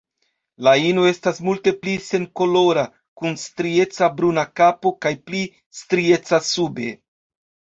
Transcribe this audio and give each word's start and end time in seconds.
La 0.67 0.71
ino 0.91 1.03
estas 1.09 1.41
multe 1.49 1.73
pli 1.83 1.93
senkolora, 2.05 2.85
kun 3.21 3.37
strieca 3.43 4.09
bruna 4.17 4.47
kapo 4.61 4.95
kaj 5.07 5.13
pli 5.29 5.43
strieca 5.83 6.41
sube. 6.49 6.91